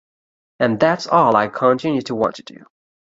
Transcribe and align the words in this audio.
And 0.59 0.79
that's 0.79 1.05
all 1.05 1.35
I 1.35 1.47
continue 1.47 2.01
to 2.01 2.15
want 2.15 2.33
to 2.37 2.41
do. 2.41 2.65